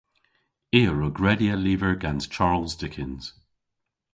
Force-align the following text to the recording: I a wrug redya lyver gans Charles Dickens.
I 0.77 0.79
a 0.89 0.91
wrug 0.93 1.15
redya 1.23 1.55
lyver 1.63 1.93
gans 2.03 2.23
Charles 2.35 2.73
Dickens. 2.81 3.23